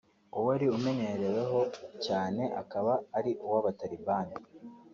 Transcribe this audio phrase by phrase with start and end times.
[0.37, 1.61] uwari umunyereweyo
[2.05, 4.27] cyane akaba ari uw’abataliban